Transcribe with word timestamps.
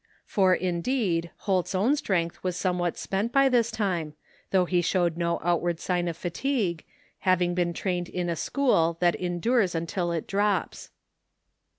For, 0.25 0.55
indeed, 0.55 1.29
Holt's 1.45 1.75
own 1.75 1.95
strength 1.95 2.43
was 2.43 2.57
somewhat 2.57 2.97
spent 2.97 3.31
by 3.31 3.49
this 3.49 3.69
time, 3.69 4.15
though 4.49 4.65
he 4.65 4.81
showed 4.81 5.15
no 5.15 5.39
outward 5.43 5.79
sign 5.79 6.07
of 6.07 6.17
fatigue, 6.17 6.83
having 7.19 7.53
been 7.53 7.71
trained 7.71 8.09
in 8.09 8.27
a 8.27 8.35
school 8.35 8.97
that 8.99 9.13
endures 9.13 9.73
tmtil 9.73 10.17
it 10.17 10.25
drops. 10.25 10.89